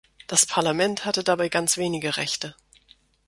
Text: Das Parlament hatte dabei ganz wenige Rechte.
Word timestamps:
Das 0.25 0.47
Parlament 0.47 1.05
hatte 1.05 1.23
dabei 1.23 1.47
ganz 1.47 1.77
wenige 1.77 2.17
Rechte. 2.17 2.55